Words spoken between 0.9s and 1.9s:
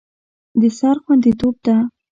خوندیتوب ده.